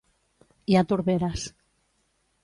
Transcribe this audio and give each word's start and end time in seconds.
Hi 0.71 0.77
ha 0.79 0.83
torberes. 0.93 1.43